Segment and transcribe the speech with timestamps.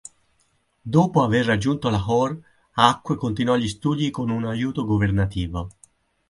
[0.81, 5.69] Dopo aver raggiunto Lahore, Haq continuò gli studi con un aiuto governativo.